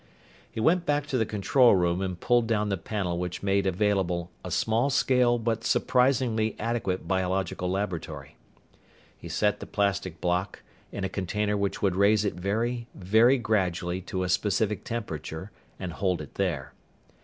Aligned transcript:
He 0.51 0.59
went 0.59 0.83
back 0.87 1.05
to 1.05 1.17
the 1.19 1.27
control 1.27 1.75
room 1.75 2.01
and 2.01 2.19
pulled 2.19 2.47
down 2.47 2.69
the 2.69 2.75
panel 2.77 3.19
which 3.19 3.43
made 3.43 3.67
available 3.67 4.31
a 4.43 4.49
small 4.49 4.89
scale 4.89 5.37
but 5.37 5.63
surprisingly 5.63 6.55
adequate 6.59 7.07
biological 7.07 7.69
laboratory. 7.69 8.35
He 9.15 9.29
set 9.29 9.59
the 9.59 9.67
plastic 9.67 10.19
block 10.19 10.63
in 10.91 11.03
a 11.03 11.07
container 11.07 11.55
which 11.55 11.83
would 11.83 11.95
raise 11.95 12.25
it 12.25 12.33
very, 12.33 12.87
very 12.95 13.37
gradually 13.37 14.01
to 14.09 14.23
a 14.23 14.29
specific 14.29 14.83
temperature 14.83 15.51
and 15.79 15.93
hold 15.93 16.19
it 16.19 16.33
there. 16.33 16.73